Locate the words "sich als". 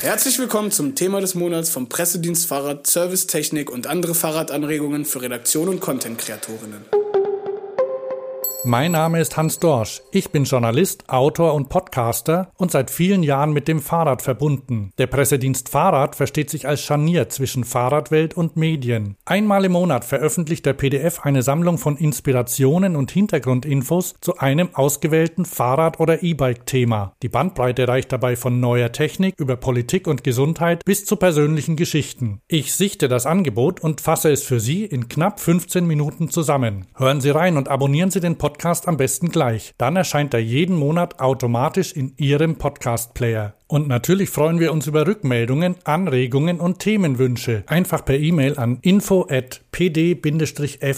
16.50-16.80